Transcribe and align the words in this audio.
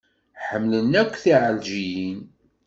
Ḥemmlen 0.47 0.91
akk 1.01 1.13
tiɛelǧiyin. 1.23 2.19